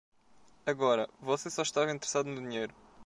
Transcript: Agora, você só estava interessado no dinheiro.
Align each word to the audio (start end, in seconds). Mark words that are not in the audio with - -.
Agora, 0.65 1.07
você 1.21 1.47
só 1.51 1.61
estava 1.61 1.91
interessado 1.91 2.25
no 2.25 2.41
dinheiro. 2.41 2.73